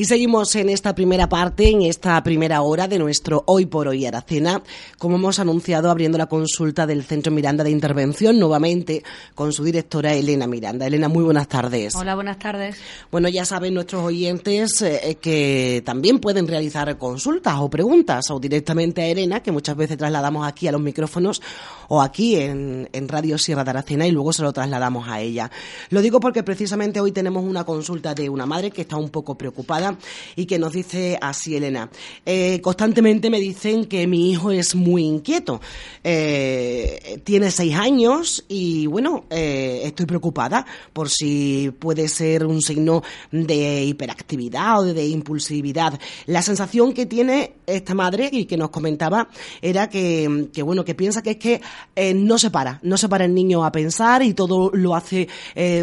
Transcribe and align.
Y 0.00 0.06
seguimos 0.06 0.56
en 0.56 0.70
esta 0.70 0.94
primera 0.94 1.28
parte, 1.28 1.68
en 1.68 1.82
esta 1.82 2.22
primera 2.22 2.62
hora 2.62 2.88
de 2.88 2.98
nuestro 2.98 3.44
Hoy 3.44 3.66
por 3.66 3.86
Hoy 3.86 4.06
Aracena, 4.06 4.62
como 4.96 5.16
hemos 5.16 5.38
anunciado, 5.38 5.90
abriendo 5.90 6.16
la 6.16 6.24
consulta 6.24 6.86
del 6.86 7.04
Centro 7.04 7.30
Miranda 7.30 7.64
de 7.64 7.70
Intervención, 7.70 8.38
nuevamente 8.38 9.02
con 9.34 9.52
su 9.52 9.62
directora 9.62 10.14
Elena 10.14 10.46
Miranda. 10.46 10.86
Elena, 10.86 11.10
muy 11.10 11.22
buenas 11.22 11.48
tardes. 11.48 11.94
Hola, 11.96 12.14
buenas 12.14 12.38
tardes. 12.38 12.78
Bueno, 13.12 13.28
ya 13.28 13.44
saben 13.44 13.74
nuestros 13.74 14.02
oyentes 14.02 14.80
eh, 14.80 15.18
que 15.20 15.82
también 15.84 16.18
pueden 16.18 16.48
realizar 16.48 16.96
consultas 16.96 17.56
o 17.58 17.68
preguntas 17.68 18.30
o 18.30 18.40
directamente 18.40 19.02
a 19.02 19.06
Elena, 19.06 19.42
que 19.42 19.52
muchas 19.52 19.76
veces 19.76 19.98
trasladamos 19.98 20.48
aquí 20.48 20.66
a 20.66 20.72
los 20.72 20.80
micrófonos 20.80 21.42
o 21.88 22.00
aquí 22.00 22.36
en, 22.36 22.88
en 22.94 23.06
Radio 23.06 23.36
Sierra 23.36 23.64
de 23.64 23.70
Aracena 23.70 24.06
y 24.06 24.12
luego 24.12 24.32
se 24.32 24.40
lo 24.40 24.54
trasladamos 24.54 25.06
a 25.10 25.20
ella. 25.20 25.50
Lo 25.90 26.00
digo 26.00 26.20
porque 26.20 26.42
precisamente 26.42 27.00
hoy 27.00 27.12
tenemos 27.12 27.44
una 27.44 27.64
consulta 27.64 28.14
de 28.14 28.30
una 28.30 28.46
madre 28.46 28.70
que 28.70 28.80
está 28.80 28.96
un 28.96 29.10
poco 29.10 29.36
preocupada 29.36 29.89
y 30.36 30.46
que 30.46 30.58
nos 30.58 30.72
dice 30.72 31.18
así, 31.20 31.56
Elena. 31.56 31.90
Eh, 32.24 32.60
constantemente 32.60 33.30
me 33.30 33.40
dicen 33.40 33.86
que 33.86 34.06
mi 34.06 34.30
hijo 34.30 34.50
es 34.50 34.74
muy 34.74 35.04
inquieto. 35.04 35.60
Eh, 36.02 37.20
tiene 37.24 37.50
seis 37.50 37.74
años 37.74 38.44
y 38.48 38.86
bueno, 38.86 39.24
eh, 39.30 39.82
estoy 39.84 40.06
preocupada 40.06 40.64
por 40.92 41.08
si 41.08 41.72
puede 41.78 42.08
ser 42.08 42.46
un 42.46 42.62
signo 42.62 43.02
de 43.30 43.84
hiperactividad 43.84 44.80
o 44.80 44.84
de 44.84 45.06
impulsividad. 45.06 45.98
La 46.26 46.42
sensación 46.42 46.92
que 46.92 47.06
tiene 47.06 47.54
esta 47.66 47.94
madre 47.94 48.28
y 48.32 48.44
que 48.46 48.56
nos 48.56 48.70
comentaba 48.70 49.28
era 49.62 49.88
que, 49.88 50.48
que 50.52 50.62
bueno, 50.62 50.84
que 50.84 50.94
piensa 50.94 51.22
que 51.22 51.30
es 51.32 51.36
que 51.36 51.60
no 52.14 52.38
se 52.38 52.50
para, 52.50 52.80
no 52.82 52.96
se 52.96 53.08
para 53.08 53.24
el 53.24 53.34
niño 53.34 53.64
a 53.64 53.72
pensar 53.72 54.22
y 54.22 54.34
todo 54.34 54.70
lo 54.72 54.94
hace 54.94 55.28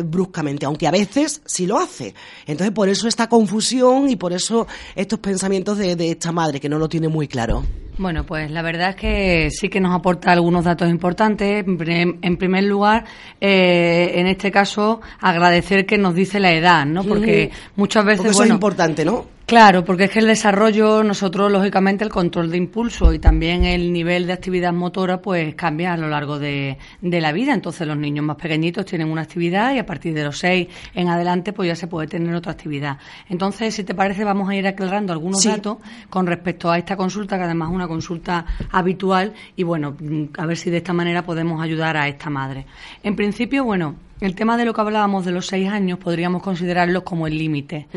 bruscamente, 0.06 0.66
aunque 0.66 0.88
a 0.88 0.92
veces 0.92 1.42
sí 1.46 1.66
lo 1.66 1.78
hace. 1.78 2.14
Entonces, 2.46 2.74
por 2.74 2.90
eso 2.90 3.08
esta 3.08 3.30
confusión 3.30 3.87
y 4.08 4.16
por 4.16 4.34
eso 4.34 4.68
estos 4.96 5.20
pensamientos 5.20 5.78
de, 5.78 6.12
esta 6.12 6.32
madre 6.32 6.60
que 6.60 6.70
no 6.70 6.78
lo 6.78 6.88
tiene 6.90 7.08
muy 7.08 7.28
claro. 7.28 7.64
Bueno, 7.98 8.26
pues 8.26 8.52
la 8.52 8.62
verdad 8.62 8.92
es 8.92 8.96
que 8.96 9.50
sí 9.52 9.70
que 9.70 9.80
nos 9.80 9.96
aporta 9.96 10.32
algunos 10.32 10.66
datos 10.66 10.88
importantes. 10.90 11.66
En 11.66 12.38
primer 12.38 12.64
lugar, 12.64 13.06
eh, 13.42 14.12
en 14.16 14.28
este 14.28 14.52
caso, 14.52 15.02
agradecer 15.20 15.86
que 15.86 15.98
nos 15.98 16.14
dice 16.14 16.40
la 16.40 16.54
edad, 16.54 16.86
¿no? 16.86 17.04
Porque 17.04 17.52
muchas 17.76 18.06
veces. 18.06 18.18
Porque 18.18 18.32
eso 18.32 18.44
es 18.44 18.50
importante, 18.50 19.04
¿no? 19.04 19.37
Claro, 19.48 19.86
porque 19.86 20.04
es 20.04 20.12
que 20.12 20.20
el 20.20 20.28
desarrollo, 20.28 21.06
nosotros 21.06 21.50
lógicamente 21.50 22.04
el 22.04 22.10
control 22.10 22.52
de 22.52 22.58
impulso 22.58 23.14
y 23.14 23.20
también 23.20 23.64
el 23.64 23.94
nivel 23.94 24.28
de 24.28 24.34
actividad 24.34 24.74
motora 24.74 25.22
pues 25.22 25.56
cambia 25.56 25.94
a 25.94 25.98
lo 25.98 26.10
largo 26.10 26.38
de, 26.38 26.78
la 27.02 27.32
vida. 27.32 27.54
Entonces 27.54 27.88
los 27.88 27.96
niños 27.96 28.26
más 28.26 28.36
pequeñitos 28.36 28.84
tienen 28.84 29.10
una 29.10 29.22
actividad 29.22 29.74
y 29.74 29.80
a 29.80 29.86
partir 29.86 30.14
de 30.14 30.26
los 30.26 30.38
seis 30.38 30.68
en 30.94 31.08
adelante 31.08 31.54
pues 31.54 31.70
ya 31.70 31.78
se 31.78 31.88
puede 31.88 32.10
tener 32.10 32.36
otra 32.36 32.52
actividad. 32.52 32.98
Entonces, 33.30 33.74
si 33.74 33.86
te 33.86 33.96
parece, 33.96 34.26
vamos 34.26 34.50
a 34.50 34.56
ir 34.56 34.68
aclarando 34.68 35.14
algunos 35.14 35.42
datos 35.42 35.78
con 36.10 36.28
respecto 36.28 36.70
a 36.70 36.78
esta 36.78 36.98
consulta, 36.98 37.38
que 37.38 37.46
además 37.46 37.70
es 37.70 37.76
una 37.76 37.88
consulta 37.88 38.46
habitual 38.70 39.34
y 39.56 39.64
bueno, 39.64 39.96
a 40.38 40.46
ver 40.46 40.58
si 40.58 40.70
de 40.70 40.78
esta 40.78 40.92
manera 40.92 41.24
podemos 41.24 41.62
ayudar 41.62 41.96
a 41.96 42.10
esta 42.10 42.30
madre. 42.30 42.66
En 43.02 43.16
principio, 43.16 43.64
bueno, 43.64 43.96
el 44.20 44.36
tema 44.36 44.58
de 44.58 44.66
lo 44.66 44.74
que 44.74 44.82
hablábamos 44.82 45.26
de 45.26 45.32
los 45.32 45.48
seis 45.48 45.70
años 45.70 46.00
podríamos 46.00 46.42
considerarlo 46.42 47.04
como 47.04 47.28
el 47.28 47.38
límite. 47.38 47.88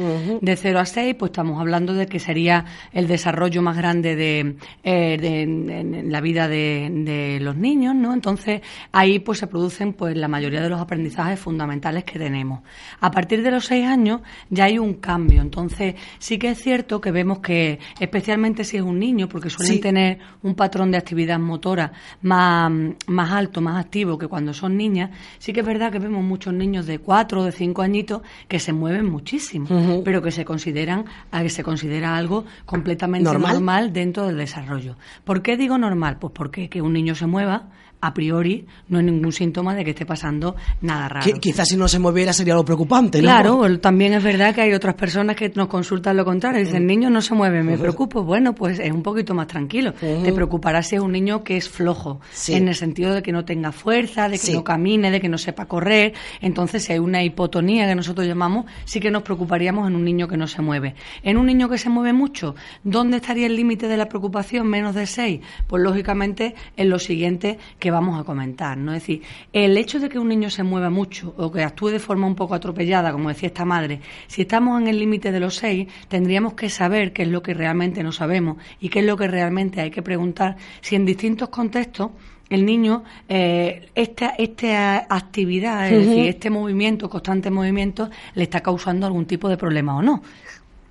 De 0.41 0.57
cero 0.57 0.79
a 0.79 0.85
seis, 0.85 1.15
pues 1.19 1.31
estamos 1.31 1.59
hablando 1.61 1.95
de 1.95 2.07
que 2.07 2.19
sería 2.19 2.65
el 2.93 3.07
desarrollo 3.07 3.63
más 3.63 3.77
grande 3.77 4.17
de, 4.17 4.57
eh, 4.83 6.05
la 6.07 6.21
vida 6.21 6.49
de, 6.49 7.39
los 7.41 7.57
niños, 7.57 7.95
¿no? 7.95 8.13
Entonces 8.13 8.61
ahí 8.93 9.19
pues 9.19 9.39
se 9.39 9.47
producen 9.47 9.95
pues 9.95 10.17
la 10.17 10.29
mayoría 10.29 10.61
de 10.61 10.69
los 10.69 10.81
aprendizajes 10.81 11.41
fundamentales 11.41 12.05
que 12.05 12.19
tenemos. 12.19 12.61
A 13.01 13.11
partir 13.11 13.43
de 13.43 13.51
los 13.51 13.65
seis 13.65 13.87
años 13.87 14.21
ya 14.51 14.65
hay 14.65 14.79
un 14.79 14.95
cambio. 14.95 15.41
Entonces 15.41 15.95
sí 16.19 16.39
que 16.39 16.51
es 16.51 16.59
cierto 16.59 17.01
que 17.01 17.13
vemos 17.13 17.39
que 17.39 17.79
especialmente 17.99 18.65
si 18.65 18.77
es 18.77 18.83
un 18.83 18.99
niño, 18.99 19.29
porque 19.29 19.49
suelen 19.49 19.81
tener 19.81 20.19
un 20.43 20.55
patrón 20.55 20.91
de 20.91 20.99
actividad 20.99 21.39
motora 21.39 21.93
más, 22.23 22.71
más 23.07 23.31
alto, 23.31 23.61
más 23.61 23.83
activo 23.83 24.19
que 24.19 24.29
cuando 24.29 24.53
son 24.53 24.77
niñas, 24.77 25.11
sí 25.39 25.53
que 25.53 25.61
es 25.61 25.67
verdad 25.67 25.91
que 25.91 26.10
muchos 26.11 26.53
niños 26.53 26.87
de 26.87 26.99
cuatro 26.99 27.41
o 27.41 27.45
de 27.45 27.53
cinco 27.53 27.83
añitos 27.83 28.23
que 28.49 28.59
se 28.59 28.73
mueven 28.73 29.07
muchísimo, 29.07 30.03
pero 30.05 30.23
que 30.23 30.31
se 30.31 30.45
consideran, 30.45 31.05
que 31.33 31.49
se 31.51 31.63
considera 31.63 32.17
algo 32.17 32.45
completamente 32.67 33.31
¿Normal? 33.33 33.93
dentro 33.93 34.27
del 34.27 34.37
desarrollo. 34.37 34.97
¿Por 35.25 35.43
qué 35.43 35.57
digo 35.57 35.79
normal? 35.79 36.19
Pues 36.19 36.33
porque 36.35 36.69
que 36.69 36.83
un 36.83 36.93
niño 36.93 37.15
se 37.15 37.27
mueva 37.27 37.69
a 38.01 38.15
priori 38.15 38.67
no 38.89 38.99
hay 38.99 39.05
ningún 39.05 39.33
síntoma 39.33 39.75
de 39.75 39.85
que 39.85 39.91
esté 39.91 40.07
pasando 40.07 40.57
nada 40.81 41.09
raro. 41.09 41.33
quizás 41.41 41.69
si 41.69 41.77
no 41.77 41.89
se 41.89 41.99
moviera 41.99 42.33
sería 42.33 42.55
lo 42.55 42.65
preocupante, 42.65 43.19
¿no? 43.19 43.25
Claro, 43.25 43.79
también 43.81 44.15
es 44.15 44.23
verdad 44.23 44.55
que 44.55 44.63
hay 44.63 44.73
otras 44.73 44.95
personas 44.95 45.37
que 45.37 45.51
nos 45.55 45.69
consultan 45.69 46.17
lo 46.17 46.25
contrario. 46.25 46.61
Dicen, 46.61 46.83
el 46.83 46.87
niño 46.87 47.11
no 47.11 47.21
se 47.21 47.35
mueve, 47.35 47.63
me 47.63 47.77
preocupo. 47.79 48.23
Bueno, 48.23 48.55
pues 48.55 48.79
es 48.79 48.91
un 48.91 49.03
poquito 49.03 49.35
más 49.35 49.47
tranquilo. 49.47 49.93
Te 49.93 50.33
preocupará 50.33 50.83
si 50.83 50.97
es 50.97 51.03
un 51.03 51.13
niño 51.13 51.45
que 51.45 51.57
es 51.57 51.69
flojo, 51.69 52.21
en 52.49 52.69
el 52.69 52.75
sentido 52.75 53.15
de 53.15 53.23
que 53.23 53.33
no 53.33 53.45
tenga 53.45 53.73
fuerza, 53.73 54.29
de 54.29 54.39
que 54.39 54.53
no 54.53 54.65
camine, 54.65 55.11
de 55.11 55.21
que 55.21 55.29
no 55.29 55.39
sepa 55.39 55.67
correr. 55.67 56.15
Entonces, 56.41 56.85
si 56.85 56.93
hay 56.93 56.99
una 56.99 57.23
hipotonía 57.23 57.87
que 57.87 57.95
nosotros 57.95 58.27
llamamos, 58.27 58.67
sí 58.85 59.01
que 59.01 59.11
nos 59.11 59.23
preocuparíamos 59.23 59.87
en 59.89 59.97
un 59.97 60.05
niño 60.05 60.29
que 60.29 60.37
no 60.37 60.47
se 60.47 60.63
mueve. 60.63 60.95
En 61.23 61.37
un 61.37 61.47
niño 61.47 61.69
que 61.69 61.79
se 61.79 61.89
mueve 61.91 62.13
mucho, 62.13 62.55
¿dónde 62.85 63.19
estaría 63.19 63.47
el 63.47 63.57
límite 63.57 63.89
de 63.89 63.97
la 63.97 64.07
preocupación? 64.07 64.67
Menos 64.69 64.95
de 64.95 65.07
6. 65.07 65.41
Pues 65.67 65.83
lógicamente 65.83 66.55
en 66.77 66.91
lo 66.91 66.99
siguiente 66.99 67.59
que 67.79 67.90
vamos 67.91 68.21
a 68.21 68.25
comentar, 68.25 68.77
¿no? 68.77 68.93
Es 68.93 69.03
decir, 69.03 69.23
el 69.53 69.77
hecho 69.77 70.01
de 70.01 70.09
que 70.09 70.19
un 70.19 70.29
niño 70.29 70.51
se 70.51 70.63
mueva 70.63 70.91
mucho 70.91 71.35
o 71.37 71.51
que 71.51 71.63
actúe 71.63 71.89
de 71.89 71.99
forma 71.99 72.27
un 72.27 72.35
poco 72.35 72.55
atropellada, 72.55 73.13
como 73.13 73.29
decía 73.29 73.49
esta 73.49 73.65
madre, 73.65 74.01
si 74.27 74.43
estamos 74.43 74.81
en 74.81 74.89
el 74.89 74.99
límite 74.99 75.33
de 75.33 75.41
los 75.41 75.57
seis, 75.57 75.89
tendríamos 76.09 76.55
que 76.55 76.71
saber 76.71 77.13
qué 77.13 77.23
es 77.23 77.29
lo 77.29 77.43
que 77.43 77.55
realmente 77.55 78.03
no 78.03 78.13
sabemos 78.13 78.57
y 78.81 78.89
qué 78.89 79.01
es 79.01 79.07
lo 79.07 79.17
que 79.17 79.29
realmente 79.29 79.81
hay 79.81 79.91
que 79.91 80.03
preguntar 80.03 80.57
si 80.81 80.97
en 80.97 81.05
distintos 81.05 81.49
contextos 81.49 82.11
el 82.51 82.67
niño, 82.67 83.05
eh, 83.29 83.89
esta, 83.95 84.31
esta 84.37 85.07
actividad, 85.09 85.89
es 85.89 86.07
decir, 86.07 86.27
este 86.27 86.51
movimiento, 86.51 87.09
constante 87.09 87.49
movimiento, 87.49 88.11
le 88.35 88.43
está 88.43 88.61
causando 88.61 89.07
algún 89.07 89.25
tipo 89.25 89.49
de 89.49 89.57
problema 89.57 89.97
o 89.97 90.03
no. 90.03 90.21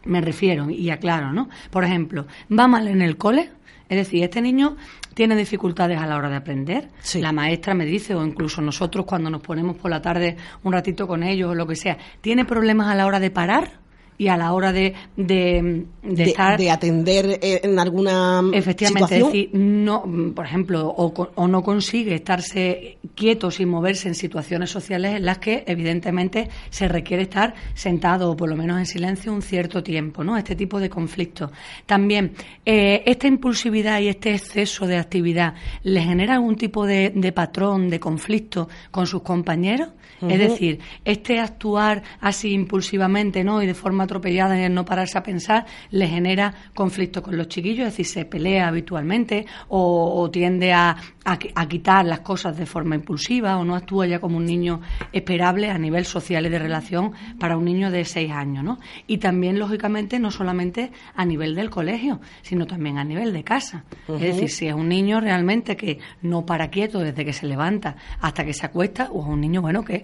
Me 0.05 0.21
refiero 0.21 0.69
y 0.69 0.89
aclaro, 0.89 1.33
¿no? 1.33 1.49
Por 1.69 1.83
ejemplo, 1.83 2.25
va 2.57 2.67
mal 2.67 2.87
en 2.87 3.01
el 3.01 3.17
cole, 3.17 3.51
es 3.89 3.97
decir, 3.97 4.23
este 4.23 4.41
niño 4.41 4.77
tiene 5.15 5.35
dificultades 5.35 5.97
a 5.97 6.05
la 6.05 6.15
hora 6.15 6.29
de 6.29 6.35
aprender. 6.35 6.89
La 7.15 7.31
maestra 7.31 7.73
me 7.73 7.85
dice, 7.85 8.13
o 8.13 8.23
incluso 8.23 8.61
nosotros 8.61 9.05
cuando 9.05 9.29
nos 9.29 9.41
ponemos 9.41 9.75
por 9.77 9.89
la 9.89 10.01
tarde 10.01 10.37
un 10.63 10.71
ratito 10.71 11.07
con 11.07 11.23
ellos 11.23 11.51
o 11.51 11.55
lo 11.55 11.65
que 11.65 11.75
sea, 11.75 11.97
tiene 12.21 12.45
problemas 12.45 12.87
a 12.87 12.95
la 12.95 13.07
hora 13.07 13.19
de 13.19 13.31
parar 13.31 13.88
y 14.19 14.27
a 14.27 14.35
la 14.35 14.51
hora 14.51 14.73
de, 14.73 14.93
de, 15.15 15.85
estar... 16.03 16.59
De 16.59 16.69
atender 16.69 17.39
en 17.41 17.79
alguna 17.79 18.43
Efectivamente, 18.53 19.17
es 19.17 19.25
decir, 19.25 19.49
no, 19.53 20.03
por 20.35 20.45
ejemplo, 20.45 20.89
o, 20.89 21.13
o, 21.35 21.47
no 21.47 21.63
consigue 21.63 22.15
estarse 22.15 22.97
quieto 23.15 23.49
sin 23.49 23.69
moverse 23.69 24.09
en 24.09 24.15
situaciones 24.15 24.69
sociales 24.69 25.15
en 25.15 25.25
las 25.25 25.37
que 25.37 25.63
evidentemente 25.65 26.49
se 26.69 26.89
requiere 26.89 27.23
estar 27.23 27.55
sentado 27.73 28.29
o 28.29 28.35
por 28.35 28.49
lo 28.49 28.57
menos 28.57 28.77
en 28.77 28.85
silencio 28.85 29.31
un 29.31 29.41
cierto 29.41 29.81
tiempo, 29.81 30.21
¿no? 30.21 30.37
Este 30.37 30.53
tipo 30.53 30.81
de 30.81 30.89
conflictos. 30.89 31.51
También, 31.85 32.33
eh, 32.65 33.03
esta 33.05 33.27
impulsividad 33.27 34.01
y 34.01 34.09
este 34.09 34.33
exceso 34.33 34.85
de 34.85 34.97
actividad 34.97 35.53
le 35.83 36.01
genera 36.01 36.33
algún 36.33 36.57
tipo 36.57 36.85
de, 36.85 37.13
de 37.15 37.31
patrón 37.31 37.89
de 37.89 38.01
conflicto 38.01 38.67
con 38.91 39.07
sus 39.07 39.21
compañeros 39.21 39.91
es 40.21 40.39
decir, 40.39 40.79
este 41.05 41.39
actuar 41.39 42.03
así 42.19 42.51
impulsivamente 42.51 43.43
¿no? 43.43 43.61
y 43.63 43.67
de 43.67 43.73
forma 43.73 44.03
atropellada 44.03 44.59
y 44.59 44.63
el 44.63 44.73
no 44.73 44.85
pararse 44.85 45.17
a 45.17 45.23
pensar 45.23 45.65
le 45.91 46.07
genera 46.07 46.53
conflicto 46.73 47.21
con 47.23 47.37
los 47.37 47.47
chiquillos, 47.47 47.87
es 47.87 47.93
decir, 47.93 48.05
se 48.05 48.25
pelea 48.25 48.67
habitualmente 48.67 49.45
o, 49.69 50.29
tiende 50.31 50.73
a, 50.73 50.95
a, 51.25 51.67
quitar 51.67 52.05
las 52.05 52.19
cosas 52.19 52.57
de 52.57 52.65
forma 52.65 52.95
impulsiva 52.95 53.57
o 53.57 53.65
no 53.65 53.75
actúa 53.75 54.07
ya 54.07 54.19
como 54.19 54.37
un 54.37 54.45
niño 54.45 54.81
esperable 55.11 55.69
a 55.69 55.77
nivel 55.77 56.05
social 56.05 56.45
y 56.45 56.49
de 56.49 56.59
relación 56.59 57.13
para 57.39 57.57
un 57.57 57.65
niño 57.65 57.89
de 57.89 58.05
seis 58.05 58.31
años. 58.31 58.63
¿no? 58.63 58.79
Y 59.07 59.17
también, 59.17 59.59
lógicamente, 59.59 60.19
no 60.19 60.31
solamente 60.31 60.91
a 61.15 61.25
nivel 61.25 61.55
del 61.55 61.69
colegio, 61.69 62.19
sino 62.41 62.67
también 62.67 62.97
a 62.97 63.03
nivel 63.03 63.33
de 63.33 63.43
casa. 63.43 63.85
Es 64.07 64.19
decir, 64.19 64.49
si 64.49 64.67
es 64.67 64.73
un 64.73 64.89
niño 64.89 65.19
realmente 65.19 65.75
que 65.77 65.99
no 66.21 66.45
para 66.45 66.69
quieto 66.69 66.99
desde 66.99 67.25
que 67.25 67.33
se 67.33 67.47
levanta 67.47 67.95
hasta 68.19 68.45
que 68.45 68.53
se 68.53 68.65
acuesta, 68.65 69.09
o 69.11 69.21
es 69.21 69.27
un 69.27 69.41
niño, 69.41 69.61
bueno, 69.61 69.83
que 69.83 69.98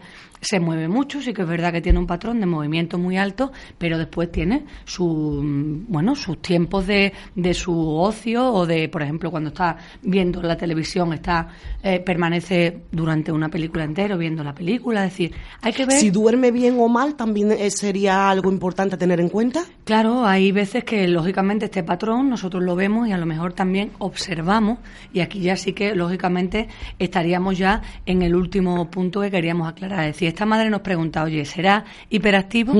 se 0.45 0.59
mueve 0.59 0.87
mucho, 0.87 1.21
sí 1.21 1.33
que 1.33 1.41
es 1.41 1.47
verdad 1.47 1.71
que 1.71 1.81
tiene 1.81 1.97
un 1.97 2.05
patrón 2.05 2.39
de 2.39 2.45
movimiento 2.45 2.97
muy 2.97 3.17
alto, 3.17 3.51
pero 3.77 3.97
después 3.97 4.31
tiene 4.31 4.65
su, 4.85 5.05
mm, 5.05 5.85
bueno, 5.87 6.15
sus 6.15 6.41
tiempos 6.41 6.85
de, 6.85 7.13
de 7.33 7.53
su 7.53 7.75
ocio 7.97 8.53
o 8.53 8.65
de, 8.65 8.87
por 8.89 9.01
ejemplo, 9.01 9.31
cuando 9.31 9.49
está 9.49 9.77
viendo 10.03 10.41
la 10.41 10.55
televisión, 10.55 11.13
está 11.13 11.47
eh, 11.81 11.99
permanece 11.99 12.83
durante 12.91 13.31
una 13.31 13.49
película 13.49 13.83
entera 13.83 14.15
viendo 14.17 14.43
la 14.43 14.53
película. 14.53 15.05
Es 15.05 15.13
decir, 15.13 15.33
hay 15.61 15.73
que 15.73 15.85
ver. 15.85 15.97
Si 15.97 16.11
duerme 16.11 16.51
bien 16.51 16.77
o 16.79 16.87
mal, 16.87 17.15
también 17.15 17.51
eh, 17.51 17.71
sería 17.71 18.29
algo 18.29 18.51
importante 18.51 18.95
a 18.95 18.97
tener 18.97 19.19
en 19.19 19.29
cuenta. 19.29 19.63
Claro, 19.83 20.25
hay 20.25 20.51
veces 20.51 20.83
que 20.83 21.07
lógicamente 21.07 21.65
este 21.65 21.83
patrón 21.83 22.29
nosotros 22.29 22.63
lo 22.63 22.75
vemos 22.75 23.07
y 23.07 23.11
a 23.11 23.17
lo 23.17 23.25
mejor 23.25 23.53
también 23.53 23.91
observamos 23.99 24.79
y 25.13 25.21
aquí 25.21 25.39
ya 25.39 25.55
sí 25.55 25.73
que 25.73 25.95
lógicamente 25.95 26.67
estaríamos 26.99 27.57
ya 27.57 27.81
en 28.05 28.21
el 28.21 28.35
último 28.35 28.89
punto 28.91 29.21
que 29.21 29.31
queríamos 29.31 29.67
aclarar. 29.67 29.84
Es 29.91 30.13
decir, 30.13 30.27
esta 30.27 30.45
madre 30.45 30.69
nos 30.69 30.81
pregunta, 30.81 31.23
oye, 31.23 31.45
¿será 31.45 31.83
hiperactivo? 32.09 32.73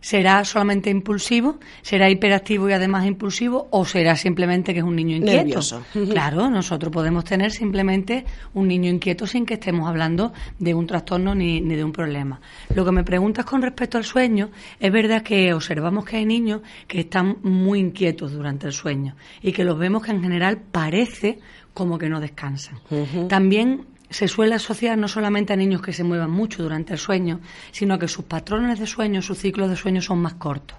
¿Será 0.00 0.44
solamente 0.44 0.90
impulsivo? 0.90 1.58
¿Será 1.82 2.08
hiperactivo 2.10 2.68
y 2.68 2.72
además 2.72 3.06
impulsivo? 3.06 3.68
¿O 3.70 3.84
será 3.84 4.16
simplemente 4.16 4.72
que 4.72 4.80
es 4.80 4.84
un 4.84 4.96
niño 4.96 5.16
inquieto? 5.16 5.36
Nervioso. 5.36 5.82
Claro, 6.10 6.50
nosotros 6.50 6.92
podemos 6.92 7.24
tener 7.24 7.52
simplemente 7.52 8.24
un 8.54 8.68
niño 8.68 8.90
inquieto 8.90 9.26
sin 9.26 9.46
que 9.46 9.54
estemos 9.54 9.88
hablando 9.88 10.32
de 10.58 10.74
un 10.74 10.86
trastorno 10.86 11.34
ni, 11.34 11.60
ni 11.60 11.76
de 11.76 11.84
un 11.84 11.92
problema. 11.92 12.40
Lo 12.74 12.84
que 12.84 12.92
me 12.92 13.04
preguntas 13.04 13.44
con 13.44 13.62
respecto 13.62 13.98
al 13.98 14.04
sueño, 14.04 14.50
es 14.78 14.92
verdad 14.92 15.22
que 15.22 15.52
observamos 15.52 16.04
que 16.04 16.16
hay 16.16 16.26
niños 16.26 16.60
que 16.86 17.00
están 17.00 17.38
muy 17.42 17.80
inquietos 17.80 18.32
durante 18.32 18.66
el 18.66 18.72
sueño 18.72 19.16
y 19.42 19.52
que 19.52 19.64
los 19.64 19.78
vemos 19.78 20.02
que 20.02 20.12
en 20.12 20.22
general 20.22 20.58
parece 20.70 21.38
como 21.74 21.98
que 21.98 22.08
no 22.08 22.20
descansan. 22.20 22.78
También 23.28 23.86
se 24.10 24.28
suele 24.28 24.54
asociar 24.54 24.98
no 24.98 25.08
solamente 25.08 25.52
a 25.52 25.56
niños 25.56 25.82
que 25.82 25.92
se 25.92 26.04
muevan 26.04 26.30
mucho 26.30 26.62
durante 26.62 26.92
el 26.92 26.98
sueño, 26.98 27.40
sino 27.72 27.98
que 27.98 28.08
sus 28.08 28.24
patrones 28.24 28.78
de 28.78 28.86
sueño, 28.86 29.22
sus 29.22 29.38
ciclos 29.38 29.70
de 29.70 29.76
sueño 29.76 30.02
son 30.02 30.18
más 30.18 30.34
cortos 30.34 30.78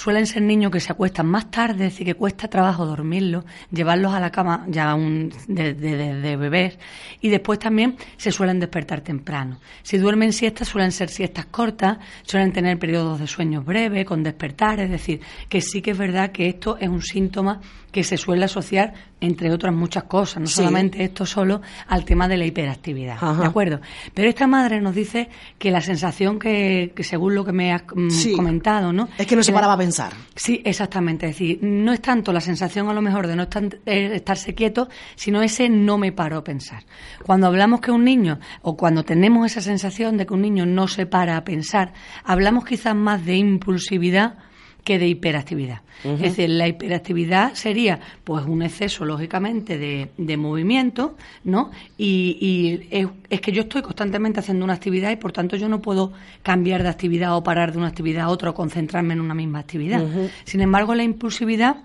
suelen 0.00 0.26
ser 0.26 0.42
niños 0.42 0.72
que 0.72 0.80
se 0.80 0.92
acuestan 0.92 1.26
más 1.26 1.50
tarde, 1.50 1.86
es 1.86 1.92
decir, 1.92 2.06
que 2.06 2.14
cuesta 2.14 2.48
trabajo 2.48 2.86
dormirlos, 2.86 3.44
llevarlos 3.70 4.14
a 4.14 4.20
la 4.20 4.30
cama 4.30 4.64
ya 4.68 4.94
un, 4.94 5.32
de, 5.46 5.74
de, 5.74 6.36
bebés 6.36 6.78
y 7.20 7.28
después 7.28 7.58
también 7.58 7.96
se 8.16 8.32
suelen 8.32 8.60
despertar 8.60 9.02
temprano. 9.02 9.58
Si 9.82 9.98
duermen 9.98 10.32
siestas 10.32 10.68
suelen 10.68 10.92
ser 10.92 11.10
siestas 11.10 11.46
cortas, 11.46 11.98
suelen 12.22 12.52
tener 12.52 12.78
periodos 12.78 13.20
de 13.20 13.26
sueño 13.26 13.62
breves, 13.62 14.06
con 14.06 14.22
despertar, 14.22 14.80
es 14.80 14.90
decir, 14.90 15.20
que 15.48 15.60
sí 15.60 15.82
que 15.82 15.92
es 15.92 15.98
verdad 15.98 16.32
que 16.32 16.48
esto 16.48 16.78
es 16.78 16.88
un 16.88 17.02
síntoma 17.02 17.60
que 17.92 18.04
se 18.04 18.16
suele 18.16 18.44
asociar 18.44 18.94
entre 19.20 19.52
otras 19.52 19.74
muchas 19.74 20.04
cosas, 20.04 20.40
no 20.40 20.46
solamente 20.46 21.02
esto 21.04 21.26
solo 21.26 21.60
al 21.88 22.04
tema 22.04 22.26
de 22.28 22.36
la 22.36 22.46
hiperactividad, 22.46 23.20
¿de 23.36 23.46
acuerdo? 23.46 23.80
Pero 24.14 24.28
esta 24.28 24.46
madre 24.46 24.80
nos 24.80 24.94
dice 24.94 25.28
que 25.58 25.70
la 25.70 25.80
sensación 25.80 26.38
que, 26.38 26.92
según 27.00 27.34
lo 27.34 27.44
que 27.44 27.52
me 27.52 27.72
has 27.72 27.82
mm, 27.94 28.36
comentado, 28.36 28.92
¿no? 28.92 29.08
Es 29.18 29.26
que 29.26 29.36
no 29.36 29.42
se 29.42 29.52
paraba 29.52 29.74
a 29.74 29.78
pensar. 29.78 30.12
Sí, 30.34 30.62
exactamente, 30.64 31.26
es 31.26 31.32
decir, 31.32 31.58
no 31.62 31.92
es 31.92 32.00
tanto 32.00 32.32
la 32.32 32.40
sensación 32.40 32.88
a 32.88 32.94
lo 32.94 33.02
mejor 33.02 33.26
de 33.26 33.36
no 33.36 33.48
eh, 33.86 34.10
estarse 34.14 34.54
quieto, 34.54 34.88
sino 35.16 35.42
ese 35.42 35.68
no 35.68 35.98
me 35.98 36.12
paro 36.12 36.38
a 36.38 36.44
pensar. 36.44 36.84
Cuando 37.24 37.46
hablamos 37.46 37.80
que 37.80 37.90
un 37.90 38.04
niño, 38.04 38.38
o 38.62 38.76
cuando 38.76 39.04
tenemos 39.04 39.50
esa 39.50 39.60
sensación 39.60 40.16
de 40.16 40.26
que 40.26 40.34
un 40.34 40.42
niño 40.42 40.66
no 40.66 40.88
se 40.88 41.06
para 41.06 41.36
a 41.36 41.44
pensar, 41.44 41.92
hablamos 42.24 42.64
quizás 42.64 42.94
más 42.94 43.24
de 43.24 43.36
impulsividad 43.36 44.38
que 44.84 44.98
de 44.98 45.08
hiperactividad. 45.08 45.82
Es 46.02 46.20
decir, 46.20 46.48
la 46.48 46.66
hiperactividad 46.66 47.54
sería 47.54 48.00
pues 48.24 48.46
un 48.46 48.62
exceso, 48.62 49.04
lógicamente, 49.04 49.76
de, 49.76 50.10
de 50.16 50.36
movimiento, 50.38 51.16
¿no? 51.44 51.70
Y, 51.98 52.80
es, 52.90 53.40
que 53.40 53.52
yo 53.52 53.62
estoy 53.62 53.82
constantemente 53.82 54.40
haciendo 54.40 54.64
una 54.64 54.74
actividad 54.74 55.10
y 55.10 55.16
por 55.16 55.32
tanto 55.32 55.56
yo 55.56 55.68
no 55.68 55.82
puedo 55.82 56.12
cambiar 56.42 56.82
de 56.82 56.88
actividad 56.88 57.36
o 57.36 57.42
parar 57.42 57.72
de 57.72 57.78
una 57.78 57.88
actividad 57.88 58.24
a 58.24 58.28
otra 58.28 58.50
o 58.50 58.54
concentrarme 58.54 59.12
en 59.12 59.20
una 59.20 59.34
misma 59.34 59.58
actividad. 59.58 60.02
Sin 60.44 60.62
embargo, 60.62 60.94
la 60.94 61.02
impulsividad 61.02 61.76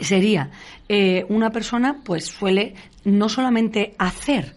sería 0.00 0.50
eh, 0.88 1.24
una 1.28 1.50
persona 1.50 2.00
pues 2.04 2.26
suele 2.26 2.74
no 3.04 3.28
solamente 3.28 3.94
hacer, 3.98 4.56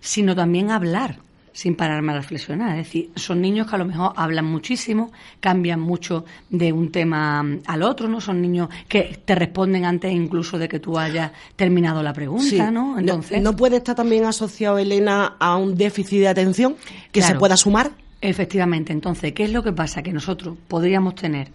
sino 0.00 0.34
también 0.34 0.70
hablar 0.70 1.23
sin 1.54 1.76
pararme 1.76 2.12
a 2.12 2.16
reflexionar. 2.16 2.76
Es 2.76 2.86
decir, 2.86 3.10
son 3.14 3.40
niños 3.40 3.68
que 3.68 3.76
a 3.76 3.78
lo 3.78 3.86
mejor 3.86 4.12
hablan 4.16 4.44
muchísimo, 4.44 5.12
cambian 5.40 5.80
mucho 5.80 6.24
de 6.50 6.72
un 6.72 6.90
tema 6.90 7.46
al 7.66 7.82
otro, 7.82 8.08
¿no? 8.08 8.20
Son 8.20 8.42
niños 8.42 8.68
que 8.88 9.18
te 9.24 9.34
responden 9.36 9.84
antes 9.84 10.12
incluso 10.12 10.58
de 10.58 10.68
que 10.68 10.80
tú 10.80 10.98
hayas 10.98 11.30
terminado 11.56 12.02
la 12.02 12.12
pregunta, 12.12 12.70
¿no? 12.70 12.98
Entonces, 12.98 13.40
¿No, 13.40 13.54
puede 13.54 13.76
estar 13.76 13.94
también 13.94 14.24
asociado, 14.24 14.78
Elena, 14.78 15.36
a 15.38 15.56
un 15.56 15.76
déficit 15.76 16.18
de 16.18 16.28
atención 16.28 16.76
que 17.12 17.22
se 17.22 17.36
pueda 17.36 17.56
sumar? 17.56 17.92
Efectivamente. 18.20 18.92
Entonces, 18.92 19.32
¿qué 19.32 19.44
es 19.44 19.52
lo 19.52 19.62
que 19.62 19.72
pasa? 19.72 20.02
Que 20.02 20.12
nosotros 20.12 20.56
podríamos 20.66 21.14
tener 21.14 21.50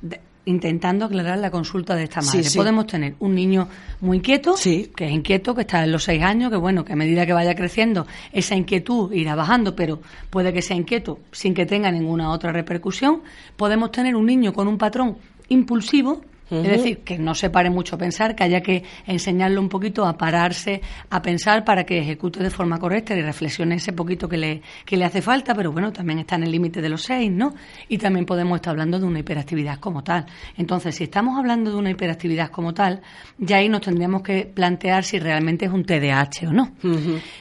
intentando 0.49 1.05
aclarar 1.05 1.37
la 1.37 1.51
consulta 1.51 1.95
de 1.95 2.03
esta 2.03 2.21
madre. 2.21 2.43
Podemos 2.55 2.87
tener 2.87 3.15
un 3.19 3.35
niño 3.35 3.67
muy 4.01 4.17
inquieto, 4.17 4.55
que 4.55 5.05
es 5.05 5.11
inquieto, 5.11 5.53
que 5.53 5.61
está 5.61 5.83
en 5.83 5.91
los 5.91 6.03
seis 6.03 6.23
años, 6.23 6.49
que 6.49 6.57
bueno, 6.57 6.83
que 6.83 6.93
a 6.93 6.95
medida 6.95 7.25
que 7.25 7.33
vaya 7.33 7.55
creciendo, 7.55 8.07
esa 8.31 8.55
inquietud 8.55 9.13
irá 9.13 9.35
bajando, 9.35 9.75
pero 9.75 10.01
puede 10.29 10.51
que 10.51 10.61
sea 10.61 10.75
inquieto 10.75 11.19
sin 11.31 11.53
que 11.53 11.65
tenga 11.65 11.91
ninguna 11.91 12.31
otra 12.31 12.51
repercusión. 12.51 13.21
Podemos 13.55 13.91
tener 13.91 14.15
un 14.15 14.25
niño 14.25 14.51
con 14.51 14.67
un 14.67 14.77
patrón 14.77 15.17
impulsivo, 15.49 16.21
es 16.51 16.63
decir, 16.63 16.99
que 16.99 17.17
no 17.17 17.35
se 17.35 17.49
pare 17.49 17.69
mucho 17.69 17.95
a 17.95 17.99
pensar, 17.99 18.35
que 18.35 18.43
haya 18.43 18.61
que 18.61 18.83
enseñarle 19.05 19.59
un 19.59 19.69
poquito 19.69 20.05
a 20.05 20.17
pararse 20.17 20.81
a 21.09 21.21
pensar 21.21 21.63
para 21.63 21.85
que 21.85 21.99
ejecute 21.99 22.41
de 22.41 22.49
forma 22.49 22.79
correcta 22.79 23.15
y 23.15 23.21
reflexione 23.21 23.75
ese 23.75 23.93
poquito 23.93 24.27
que 24.27 24.37
le, 24.37 24.61
que 24.85 24.97
le 24.97 25.05
hace 25.05 25.21
falta, 25.21 25.53
pero 25.53 25.71
bueno, 25.71 25.91
también 25.91 26.19
está 26.19 26.35
en 26.35 26.43
el 26.43 26.51
límite 26.51 26.81
de 26.81 26.89
los 26.89 27.03
seis, 27.03 27.31
¿no? 27.31 27.53
Y 27.87 27.97
también 27.97 28.25
podemos 28.25 28.55
estar 28.55 28.71
hablando 28.71 28.99
de 28.99 29.05
una 29.05 29.19
hiperactividad 29.19 29.79
como 29.79 30.03
tal. 30.03 30.25
Entonces, 30.57 30.95
si 30.95 31.03
estamos 31.03 31.37
hablando 31.37 31.71
de 31.71 31.77
una 31.77 31.91
hiperactividad 31.91 32.49
como 32.49 32.73
tal, 32.73 33.01
ya 33.37 33.57
ahí 33.57 33.69
nos 33.69 33.81
tendríamos 33.81 34.23
que 34.23 34.45
plantear 34.45 35.03
si 35.03 35.19
realmente 35.19 35.65
es 35.65 35.71
un 35.71 35.85
TDAH 35.85 36.47
o 36.47 36.53
no. 36.53 36.71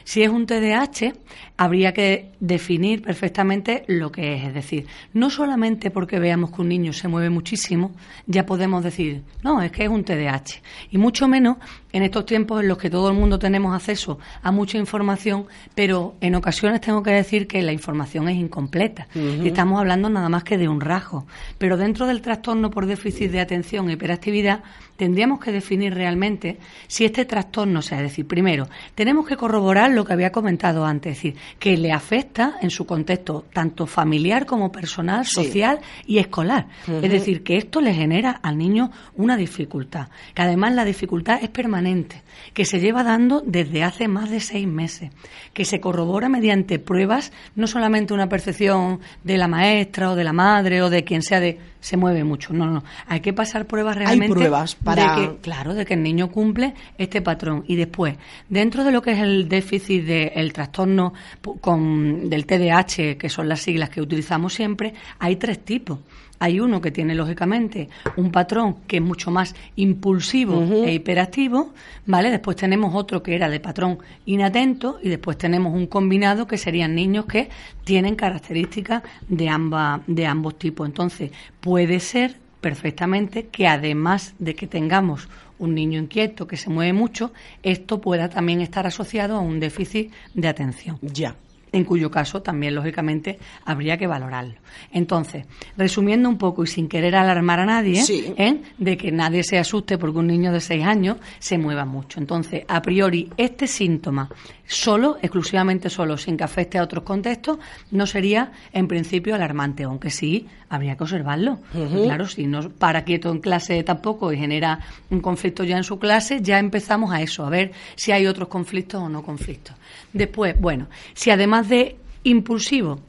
Si 0.03 0.21
es 0.21 0.29
un 0.29 0.45
TDAH, 0.45 1.13
habría 1.57 1.93
que 1.93 2.31
definir 2.39 3.01
perfectamente 3.01 3.83
lo 3.87 4.11
que 4.11 4.35
es. 4.35 4.43
Es 4.45 4.53
decir, 4.53 4.85
no 5.13 5.29
solamente 5.29 5.91
porque 5.91 6.19
veamos 6.19 6.51
que 6.51 6.61
un 6.61 6.69
niño 6.69 6.93
se 6.93 7.07
mueve 7.07 7.29
muchísimo, 7.29 7.91
ya 8.27 8.45
podemos 8.45 8.83
decir 8.83 8.98
no, 9.43 9.61
es 9.61 9.71
que 9.71 9.83
es 9.83 9.89
un 9.89 10.03
TDAH. 10.03 10.61
Y 10.91 10.97
mucho 10.97 11.27
menos 11.27 11.57
en 11.91 12.03
estos 12.03 12.25
tiempos 12.25 12.61
en 12.61 12.67
los 12.67 12.77
que 12.77 12.89
todo 12.89 13.09
el 13.09 13.15
mundo 13.15 13.39
tenemos 13.39 13.73
acceso 13.73 14.19
a 14.43 14.51
mucha 14.51 14.77
información, 14.77 15.45
pero 15.75 16.15
en 16.21 16.35
ocasiones 16.35 16.81
tengo 16.81 17.01
que 17.01 17.11
decir 17.11 17.47
que 17.47 17.61
la 17.61 17.71
información 17.71 18.29
es 18.29 18.37
incompleta. 18.37 19.07
Estamos 19.43 19.79
hablando 19.79 20.09
nada 20.09 20.29
más 20.29 20.43
que 20.43 20.57
de 20.57 20.67
un 20.67 20.81
rasgo. 20.81 21.25
Pero 21.57 21.77
dentro 21.77 22.05
del 22.05 22.21
trastorno 22.21 22.69
por 22.69 22.85
déficit 22.85 23.31
de 23.31 23.39
atención 23.39 23.89
e 23.89 23.93
hiperactividad, 23.93 24.61
tendríamos 24.97 25.39
que 25.39 25.51
definir 25.51 25.93
realmente 25.93 26.59
si 26.87 27.05
este 27.05 27.25
trastorno, 27.25 27.79
o 27.79 27.81
sea, 27.81 27.99
es 27.99 28.03
decir, 28.03 28.27
primero, 28.27 28.67
tenemos 28.95 29.25
que 29.25 29.37
corroborar 29.37 29.91
lo 29.91 30.03
que 30.03 30.13
había 30.13 30.31
comentado 30.31 30.85
antes, 30.85 31.13
es 31.13 31.17
decir, 31.17 31.35
que 31.57 31.77
le 31.77 31.91
afecta 31.91 32.57
en 32.61 32.69
su 32.69 32.85
contexto 32.85 33.45
tanto 33.53 33.87
familiar 33.87 34.45
como 34.45 34.71
personal, 34.71 35.25
social 35.25 35.79
y 36.05 36.17
escolar. 36.17 36.67
Es 37.01 37.11
decir, 37.11 37.43
que 37.43 37.57
esto 37.57 37.81
le 37.81 37.93
genera 37.93 38.31
al 38.31 38.57
niño 38.57 38.88
una 39.15 39.37
dificultad, 39.37 40.09
que 40.33 40.41
además 40.41 40.73
la 40.73 40.85
dificultad 40.85 41.39
es 41.41 41.49
permanente 41.49 42.21
que 42.53 42.65
se 42.65 42.79
lleva 42.79 43.03
dando 43.03 43.41
desde 43.45 43.83
hace 43.83 44.07
más 44.07 44.29
de 44.29 44.39
seis 44.39 44.67
meses, 44.67 45.11
que 45.53 45.65
se 45.65 45.79
corrobora 45.79 46.29
mediante 46.29 46.79
pruebas, 46.79 47.31
no 47.55 47.67
solamente 47.67 48.13
una 48.13 48.29
percepción 48.29 48.99
de 49.23 49.37
la 49.37 49.47
maestra 49.47 50.11
o 50.11 50.15
de 50.15 50.23
la 50.23 50.33
madre 50.33 50.81
o 50.81 50.89
de 50.89 51.03
quien 51.03 51.21
sea 51.21 51.39
de 51.39 51.59
se 51.81 51.95
mueve 51.95 52.25
mucho, 52.25 52.51
no, 52.51 52.65
no, 52.65 52.83
hay 53.07 53.21
que 53.21 53.31
pasar 53.31 53.65
pruebas 53.65 53.95
realmente 53.95 54.25
hay 54.25 54.31
pruebas 54.31 54.75
para... 54.75 55.15
de 55.15 55.21
que, 55.21 55.37
claro, 55.37 55.73
de 55.73 55.85
que 55.85 55.93
el 55.93 56.03
niño 56.03 56.29
cumple 56.29 56.73
este 56.97 57.21
patrón 57.21 57.63
y 57.67 57.77
después, 57.77 58.17
dentro 58.49 58.83
de 58.83 58.91
lo 58.91 59.01
que 59.01 59.11
es 59.11 59.19
el 59.19 59.47
déficit 59.47 60.03
del 60.03 60.51
trastorno 60.51 61.13
con, 61.61 62.29
del 62.29 62.45
TDAH, 62.45 63.17
que 63.17 63.29
son 63.29 63.47
las 63.47 63.61
siglas 63.61 63.89
que 63.89 64.01
utilizamos 64.01 64.53
siempre, 64.53 64.93
hay 65.19 65.37
tres 65.37 65.63
tipos. 65.63 65.99
Hay 66.39 66.59
uno 66.59 66.81
que 66.81 66.91
tiene, 66.91 67.15
lógicamente, 67.15 67.89
un 68.15 68.31
patrón 68.31 68.77
que 68.87 68.97
es 68.97 69.03
mucho 69.03 69.29
más 69.29 69.55
impulsivo 69.75 70.63
e 70.85 70.93
hiperactivo, 70.93 71.73
¿vale? 72.05 72.31
Después 72.31 72.55
tenemos 72.55 72.95
otro 72.95 73.21
que 73.21 73.35
era 73.35 73.49
de 73.49 73.59
patrón 73.59 73.99
inatento 74.25 74.99
y 75.03 75.09
después 75.09 75.37
tenemos 75.37 75.73
un 75.73 75.87
combinado 75.87 76.47
que 76.47 76.57
serían 76.57 76.95
niños 76.95 77.25
que 77.25 77.49
tienen 77.83 78.15
características 78.15 79.03
de, 79.27 79.49
ambas, 79.49 80.01
de 80.07 80.25
ambos 80.25 80.57
tipos. 80.57 80.87
Entonces, 80.87 81.31
puede 81.59 81.99
ser 81.99 82.35
perfectamente 82.61 83.47
que 83.47 83.67
además 83.67 84.33
de 84.39 84.55
que 84.55 84.67
tengamos 84.67 85.27
un 85.59 85.75
niño 85.75 85.99
inquieto 85.99 86.47
que 86.47 86.57
se 86.57 86.69
mueve 86.69 86.93
mucho, 86.93 87.33
esto 87.63 87.99
pueda 87.99 88.29
también 88.29 88.61
estar 88.61 88.87
asociado 88.87 89.35
a 89.35 89.41
un 89.41 89.59
déficit 89.59 90.11
de 90.33 90.47
atención. 90.47 90.97
Ya. 91.01 91.35
En 91.71 91.83
cuyo 91.83 92.09
caso 92.09 92.41
también, 92.41 92.75
lógicamente, 92.75 93.39
habría 93.65 93.97
que 93.97 94.07
valorarlo. 94.07 94.55
Entonces, 94.91 95.45
resumiendo 95.77 96.29
un 96.29 96.37
poco 96.37 96.63
y 96.63 96.67
sin 96.67 96.87
querer 96.87 97.15
alarmar 97.15 97.59
a 97.59 97.65
nadie, 97.65 98.03
¿eh? 98.37 98.61
de 98.77 98.97
que 98.97 99.11
nadie 99.11 99.43
se 99.43 99.57
asuste 99.57 99.97
porque 99.97 100.19
un 100.19 100.27
niño 100.27 100.51
de 100.51 100.61
seis 100.61 100.85
años 100.85 101.17
se 101.39 101.57
mueva 101.57 101.85
mucho. 101.85 102.19
Entonces, 102.19 102.63
a 102.67 102.81
priori, 102.81 103.29
este 103.37 103.67
síntoma 103.67 104.29
solo, 104.69 105.17
exclusivamente 105.21 105.89
solo, 105.89 106.17
sin 106.17 106.37
que 106.37 106.43
afecte 106.43 106.77
a 106.77 106.83
otros 106.83 107.03
contextos, 107.03 107.57
no 107.91 108.05
sería 108.05 108.51
en 108.71 108.87
principio 108.87 109.33
alarmante, 109.33 109.83
aunque 109.83 110.11
sí 110.11 110.47
habría 110.69 110.95
que 110.95 111.03
observarlo. 111.03 111.59
Claro, 111.71 112.27
si 112.27 112.45
no 112.45 112.69
para 112.69 113.03
quieto 113.03 113.31
en 113.31 113.39
clase 113.39 113.83
tampoco 113.83 114.31
y 114.31 114.37
genera 114.37 114.79
un 115.09 115.21
conflicto 115.21 115.63
ya 115.63 115.77
en 115.77 115.83
su 115.83 115.97
clase, 115.97 116.41
ya 116.41 116.59
empezamos 116.59 117.11
a 117.11 117.21
eso, 117.21 117.45
a 117.45 117.49
ver 117.49 117.71
si 117.95 118.11
hay 118.11 118.27
otros 118.27 118.47
conflictos 118.47 119.01
o 119.01 119.09
no 119.09 119.23
conflictos. 119.23 119.75
Después, 120.13 120.59
bueno, 120.59 120.87
si 121.13 121.31
además 121.31 121.58
de 121.67 121.97
impulsivo 122.23 122.99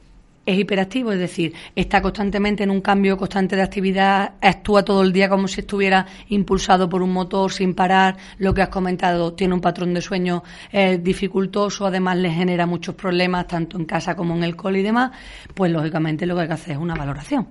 es 0.45 0.57
hiperactivo, 0.57 1.11
es 1.11 1.19
decir, 1.19 1.53
está 1.75 2.01
constantemente 2.01 2.63
en 2.63 2.71
un 2.71 2.81
cambio 2.81 3.17
constante 3.17 3.55
de 3.55 3.61
actividad, 3.61 4.33
actúa 4.41 4.83
todo 4.83 5.03
el 5.03 5.13
día 5.13 5.29
como 5.29 5.47
si 5.47 5.61
estuviera 5.61 6.07
impulsado 6.29 6.89
por 6.89 7.03
un 7.03 7.13
motor 7.13 7.51
sin 7.51 7.75
parar, 7.75 8.17
lo 8.39 8.53
que 8.53 8.63
has 8.63 8.69
comentado, 8.69 9.33
tiene 9.33 9.53
un 9.53 9.61
patrón 9.61 9.93
de 9.93 10.01
sueño 10.01 10.43
eh, 10.71 10.99
dificultoso, 11.01 11.85
además 11.85 12.17
le 12.17 12.31
genera 12.31 12.65
muchos 12.65 12.95
problemas 12.95 13.47
tanto 13.47 13.77
en 13.77 13.85
casa 13.85 14.15
como 14.15 14.35
en 14.35 14.43
el 14.43 14.55
cole 14.55 14.79
y 14.79 14.83
demás, 14.83 15.11
pues 15.53 15.71
lógicamente 15.71 16.25
lo 16.25 16.35
que 16.35 16.41
hay 16.41 16.47
que 16.47 16.53
hacer 16.53 16.73
es 16.73 16.79
una 16.79 16.95
valoración, 16.95 17.47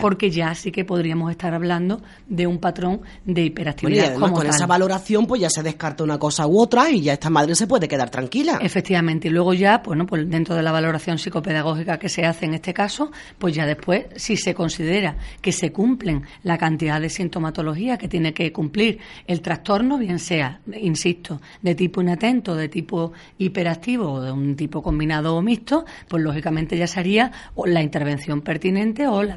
porque 0.00 0.30
ya 0.30 0.54
sí 0.54 0.70
que 0.70 0.84
podríamos 0.84 1.30
estar 1.30 1.54
hablando 1.54 2.00
de 2.26 2.46
un 2.46 2.58
patrón 2.58 3.00
de 3.24 3.44
hiperactividad. 3.44 4.14
con 4.18 4.46
esa 4.46 4.66
valoración 4.66 5.26
pues 5.26 5.40
ya 5.40 5.50
se 5.50 5.62
descarta 5.62 6.04
una 6.04 6.18
cosa 6.18 6.46
u 6.46 6.60
otra 6.60 6.90
y 6.90 7.02
ya 7.02 7.14
esta 7.14 7.30
madre 7.30 7.54
se 7.54 7.66
puede 7.66 7.88
quedar 7.88 8.10
tranquila. 8.10 8.58
Efectivamente, 8.60 9.28
y 9.28 9.30
luego 9.30 9.54
ya, 9.54 9.78
bueno, 9.84 10.06
pues 10.06 10.28
dentro 10.28 10.54
de 10.54 10.62
la 10.62 10.72
valoración 10.72 11.18
psicopedagógica 11.18 11.98
que 11.98 12.08
se 12.08 12.24
hace 12.24 12.46
en 12.46 12.54
este 12.54 12.72
caso, 12.72 13.10
pues 13.38 13.54
ya 13.54 13.66
después, 13.66 14.06
si 14.16 14.36
se 14.36 14.54
considera 14.54 15.16
que 15.40 15.52
se 15.52 15.72
cumplen 15.72 16.24
la 16.42 16.58
cantidad 16.58 17.00
de 17.00 17.08
sintomatología 17.08 17.98
que 17.98 18.08
tiene 18.08 18.32
que 18.32 18.52
cumplir 18.52 18.98
el 19.26 19.40
trastorno, 19.40 19.98
bien 19.98 20.18
sea, 20.18 20.60
insisto, 20.80 21.40
de 21.62 21.74
tipo 21.74 22.00
inatento, 22.00 22.54
de 22.54 22.68
tipo 22.68 23.12
hiperactivo 23.38 24.12
o 24.12 24.20
de 24.20 24.32
un 24.32 24.56
tipo 24.56 24.82
combinado 24.82 25.36
o 25.36 25.42
mixto, 25.42 25.84
pues 26.08 26.22
lógicamente 26.22 26.76
ya 26.76 26.86
sería 26.86 27.32
la 27.64 27.82
intervención 27.82 28.40
pertinente 28.40 29.06
o 29.06 29.22
la 29.22 29.36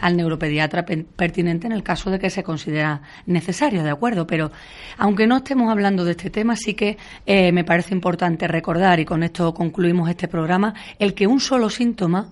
al 0.00 0.16
neuropediatra 0.16 0.84
pertinente 0.84 1.66
en 1.66 1.72
el 1.72 1.82
caso 1.82 2.10
de 2.10 2.18
que 2.18 2.30
se 2.30 2.42
considera 2.42 3.02
necesario, 3.26 3.82
¿de 3.82 3.90
acuerdo? 3.90 4.26
Pero 4.26 4.50
aunque 4.98 5.26
no 5.26 5.38
estemos 5.38 5.70
hablando 5.70 6.04
de 6.04 6.12
este 6.12 6.30
tema, 6.30 6.56
sí 6.56 6.74
que 6.74 6.96
eh, 7.26 7.52
me 7.52 7.64
parece 7.64 7.94
importante 7.94 8.48
recordar, 8.48 9.00
y 9.00 9.04
con 9.04 9.22
esto 9.22 9.54
concluimos 9.54 10.08
este 10.08 10.28
programa, 10.28 10.74
el 10.98 11.14
que 11.14 11.26
un 11.26 11.40
solo 11.40 11.70
síntoma 11.70 12.28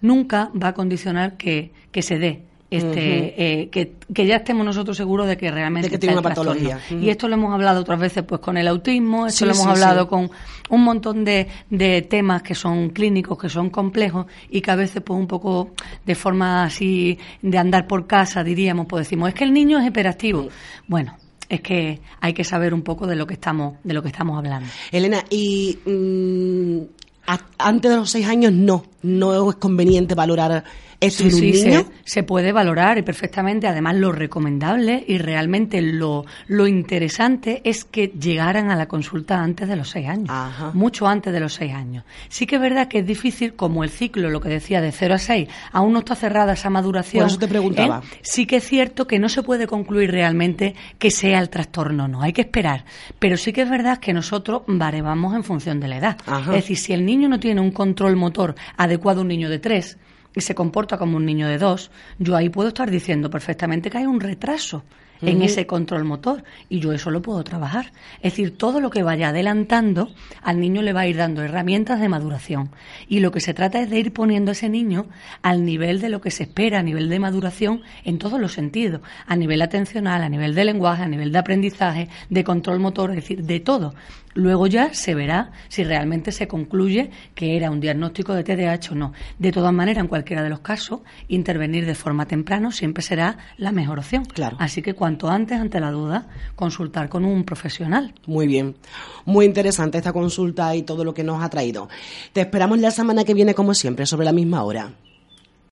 nunca 0.00 0.50
va 0.60 0.68
a 0.68 0.74
condicionar 0.74 1.36
que, 1.36 1.72
se 2.00 2.18
dé 2.18 2.42
este 2.70 3.62
eh, 3.62 3.68
que, 3.70 4.26
ya 4.26 4.36
estemos 4.36 4.66
nosotros 4.66 4.96
seguros 4.96 5.28
de 5.28 5.36
que 5.36 5.50
realmente 5.50 5.98
tiene 5.98 6.14
una 6.14 6.22
patología. 6.22 6.80
Y 6.90 7.10
esto 7.10 7.28
lo 7.28 7.34
hemos 7.34 7.54
hablado 7.54 7.80
otras 7.80 8.00
veces 8.00 8.24
pues 8.24 8.40
con 8.40 8.56
el 8.56 8.66
autismo 8.66 9.26
esto 9.26 9.46
lo 9.46 9.52
hemos 9.52 9.66
hablado 9.66 10.08
con 10.08 10.30
un 10.70 10.82
montón 10.82 11.24
de, 11.24 11.46
de, 11.70 12.02
temas 12.02 12.42
que 12.42 12.54
son 12.54 12.90
clínicos 12.90 13.38
que 13.38 13.48
son 13.48 13.70
complejos 13.70 14.26
y 14.50 14.60
que 14.60 14.70
a 14.70 14.76
veces 14.76 15.02
pues 15.02 15.18
un 15.18 15.28
poco 15.28 15.70
de 16.04 16.14
forma 16.14 16.64
así 16.64 17.18
de 17.40 17.58
andar 17.58 17.86
por 17.86 18.06
casa 18.06 18.42
diríamos 18.42 18.86
pues 18.88 19.06
decimos 19.06 19.28
es 19.28 19.34
que 19.34 19.44
el 19.44 19.52
niño 19.52 19.78
es 19.78 19.86
hiperactivo 19.86 20.48
bueno 20.88 21.16
es 21.48 21.60
que 21.60 22.00
hay 22.20 22.32
que 22.32 22.42
saber 22.42 22.74
un 22.74 22.82
poco 22.82 23.06
de 23.06 23.14
lo 23.14 23.26
que 23.26 23.34
estamos 23.34 23.74
de 23.84 23.94
lo 23.94 24.02
que 24.02 24.08
estamos 24.08 24.36
hablando. 24.36 24.68
Elena 24.90 25.22
y 25.30 25.78
mm, 25.86 26.96
antes 27.58 27.90
de 27.90 27.96
los 27.96 28.10
seis 28.10 28.26
años 28.26 28.52
no, 28.52 28.84
no 29.02 29.50
es 29.50 29.56
conveniente 29.56 30.14
valorar 30.14 30.64
sí, 31.00 31.30
sí, 31.30 31.74
Se, 32.04 32.22
puede 32.22 32.52
valorar 32.52 32.98
y 32.98 33.02
perfectamente. 33.02 33.66
Además, 33.66 33.96
lo 33.96 34.12
recomendable 34.12 35.04
y 35.06 35.18
realmente 35.18 35.80
lo, 35.82 36.24
lo 36.46 36.66
interesante 36.66 37.60
es 37.64 37.84
que 37.84 38.08
llegaran 38.08 38.70
a 38.70 38.76
la 38.76 38.86
consulta 38.86 39.42
antes 39.42 39.68
de 39.68 39.76
los 39.76 39.90
seis 39.90 40.08
años. 40.08 40.30
Mucho 40.74 41.06
antes 41.06 41.32
de 41.32 41.40
los 41.40 41.54
seis 41.54 41.74
años. 41.74 42.04
Sí 42.28 42.46
que 42.46 42.56
es 42.56 42.60
verdad 42.60 42.88
que 42.88 43.00
es 43.00 43.06
difícil, 43.06 43.54
como 43.54 43.84
el 43.84 43.90
ciclo, 43.90 44.30
lo 44.30 44.40
que 44.40 44.48
decía, 44.48 44.80
de 44.80 44.92
0 44.92 45.14
a 45.14 45.18
6, 45.18 45.48
aún 45.72 45.92
no 45.92 46.00
está 46.00 46.14
cerrada 46.14 46.54
esa 46.54 46.70
maduración. 46.70 47.22
Por 47.22 47.30
eso 47.30 47.38
te 47.38 47.48
preguntaba. 47.48 48.02
¿eh? 48.04 48.18
Sí 48.22 48.46
que 48.46 48.56
es 48.56 48.64
cierto 48.64 49.06
que 49.06 49.18
no 49.18 49.28
se 49.28 49.42
puede 49.42 49.66
concluir 49.66 50.10
realmente 50.10 50.74
que 50.98 51.10
sea 51.10 51.40
el 51.40 51.50
trastorno, 51.50 52.08
no. 52.08 52.22
Hay 52.22 52.32
que 52.32 52.42
esperar. 52.42 52.84
Pero 53.18 53.36
sí 53.36 53.52
que 53.52 53.62
es 53.62 53.70
verdad 53.70 53.98
que 53.98 54.12
nosotros 54.12 54.62
barevamos 54.66 55.34
en 55.34 55.44
función 55.44 55.80
de 55.80 55.88
la 55.88 55.98
edad. 55.98 56.16
Es 56.40 56.46
decir, 56.46 56.76
si 56.76 56.92
el 56.92 57.04
niño 57.04 57.28
no 57.28 57.40
tiene 57.40 57.60
un 57.60 57.70
control 57.70 58.16
motor 58.16 58.54
adecuado 58.76 59.22
un 59.22 59.28
niño 59.28 59.48
de 59.48 59.58
3, 59.58 59.98
y 60.36 60.42
se 60.42 60.54
comporta 60.54 60.98
como 60.98 61.16
un 61.16 61.24
niño 61.24 61.48
de 61.48 61.58
dos, 61.58 61.90
yo 62.18 62.36
ahí 62.36 62.50
puedo 62.50 62.68
estar 62.68 62.90
diciendo 62.90 63.30
perfectamente 63.30 63.90
que 63.90 63.98
hay 63.98 64.06
un 64.06 64.20
retraso 64.20 64.84
en 65.22 65.42
ese 65.42 65.66
control 65.66 66.04
motor 66.04 66.44
y 66.68 66.80
yo 66.80 66.92
eso 66.92 67.10
lo 67.10 67.22
puedo 67.22 67.42
trabajar. 67.44 67.92
Es 68.22 68.32
decir, 68.32 68.56
todo 68.56 68.80
lo 68.80 68.90
que 68.90 69.02
vaya 69.02 69.28
adelantando 69.28 70.10
al 70.42 70.60
niño 70.60 70.82
le 70.82 70.92
va 70.92 71.00
a 71.00 71.06
ir 71.06 71.16
dando 71.16 71.42
herramientas 71.42 72.00
de 72.00 72.08
maduración 72.08 72.70
y 73.08 73.20
lo 73.20 73.30
que 73.30 73.40
se 73.40 73.54
trata 73.54 73.80
es 73.80 73.90
de 73.90 73.98
ir 73.98 74.12
poniendo 74.12 74.50
a 74.50 74.52
ese 74.52 74.68
niño 74.68 75.06
al 75.42 75.64
nivel 75.64 76.00
de 76.00 76.08
lo 76.08 76.20
que 76.20 76.30
se 76.30 76.44
espera, 76.44 76.80
a 76.80 76.82
nivel 76.82 77.08
de 77.08 77.18
maduración 77.18 77.82
en 78.04 78.18
todos 78.18 78.40
los 78.40 78.52
sentidos, 78.52 79.00
a 79.26 79.36
nivel 79.36 79.62
atencional, 79.62 80.22
a 80.22 80.28
nivel 80.28 80.54
de 80.54 80.64
lenguaje, 80.64 81.02
a 81.02 81.08
nivel 81.08 81.32
de 81.32 81.38
aprendizaje, 81.38 82.08
de 82.30 82.44
control 82.44 82.80
motor, 82.80 83.10
es 83.10 83.16
decir, 83.16 83.44
de 83.44 83.60
todo. 83.60 83.94
Luego 84.36 84.66
ya 84.66 84.92
se 84.92 85.14
verá 85.14 85.50
si 85.68 85.82
realmente 85.82 86.30
se 86.30 86.46
concluye 86.46 87.10
que 87.34 87.56
era 87.56 87.70
un 87.70 87.80
diagnóstico 87.80 88.34
de 88.34 88.44
TDAH 88.44 88.92
o 88.92 88.94
no. 88.94 89.12
De 89.38 89.50
todas 89.50 89.72
maneras, 89.72 90.02
en 90.02 90.08
cualquiera 90.08 90.42
de 90.42 90.50
los 90.50 90.60
casos, 90.60 91.00
intervenir 91.26 91.86
de 91.86 91.94
forma 91.94 92.26
temprana 92.26 92.70
siempre 92.70 93.02
será 93.02 93.38
la 93.56 93.72
mejor 93.72 93.98
opción. 93.98 94.26
Claro. 94.26 94.58
Así 94.60 94.82
que 94.82 94.92
cuanto 95.06 95.28
antes, 95.28 95.56
ante 95.60 95.78
la 95.78 95.92
duda, 95.92 96.26
consultar 96.56 97.08
con 97.08 97.24
un 97.24 97.44
profesional. 97.44 98.12
Muy 98.26 98.48
bien. 98.48 98.74
Muy 99.24 99.46
interesante 99.46 99.98
esta 99.98 100.12
consulta 100.12 100.74
y 100.74 100.82
todo 100.82 101.04
lo 101.04 101.14
que 101.14 101.22
nos 101.22 101.44
ha 101.44 101.48
traído. 101.48 101.88
Te 102.32 102.40
esperamos 102.40 102.80
la 102.80 102.90
semana 102.90 103.22
que 103.22 103.32
viene, 103.32 103.54
como 103.54 103.72
siempre, 103.72 104.04
sobre 104.04 104.24
la 104.24 104.32
misma 104.32 104.64
hora. 104.64 104.90